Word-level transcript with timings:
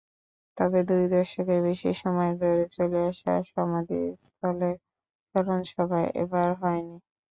তবে 0.57 0.79
দুই 0.89 1.03
দশকের 1.13 1.59
বেশি 1.67 1.89
সময় 2.01 2.33
ধরে 2.41 2.63
চলে 2.75 2.99
আসা 3.09 3.33
সমাধিস্থলের 3.51 4.75
স্মরণসভা 5.27 5.99
এবার 6.21 6.49
হয়নি। 6.61 6.95